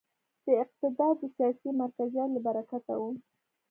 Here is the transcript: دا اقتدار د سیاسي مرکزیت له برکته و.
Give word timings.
دا 0.45 0.51
اقتدار 0.63 1.13
د 1.21 1.23
سیاسي 1.35 1.69
مرکزیت 1.81 2.29
له 2.33 2.39
برکته 2.45 2.93
و. 2.97 3.01